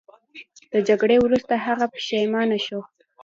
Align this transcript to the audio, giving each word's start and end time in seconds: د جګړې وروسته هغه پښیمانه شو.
د 0.73 0.75
جګړې 0.87 1.17
وروسته 1.19 1.53
هغه 1.65 1.85
پښیمانه 1.93 2.57
شو. 2.65 2.79